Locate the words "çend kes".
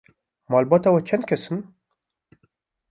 1.07-1.45